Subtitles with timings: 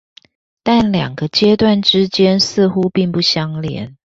[0.63, 3.97] 但兩個階段之間似乎並不相連